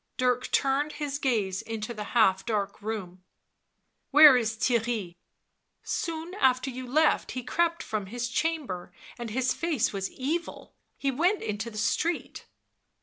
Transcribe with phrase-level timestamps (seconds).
[0.17, 3.23] Dirk turned his gaze into the half dark room."
[4.09, 5.13] Where is Theirry?" u
[5.83, 11.11] Soon after you left he crept from his chamber* and his face was evil— he
[11.11, 12.47] went into the street."